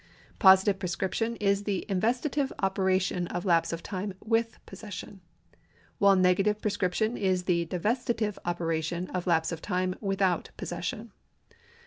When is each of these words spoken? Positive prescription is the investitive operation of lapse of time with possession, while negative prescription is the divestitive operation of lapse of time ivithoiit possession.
Positive 0.39 0.79
prescription 0.79 1.35
is 1.35 1.63
the 1.63 1.85
investitive 1.87 2.51
operation 2.57 3.27
of 3.27 3.45
lapse 3.45 3.71
of 3.71 3.83
time 3.83 4.15
with 4.19 4.57
possession, 4.65 5.21
while 5.99 6.15
negative 6.15 6.59
prescription 6.59 7.15
is 7.15 7.43
the 7.43 7.65
divestitive 7.67 8.39
operation 8.43 9.11
of 9.11 9.27
lapse 9.27 9.51
of 9.51 9.61
time 9.61 9.93
ivithoiit 10.01 10.47
possession. 10.57 11.11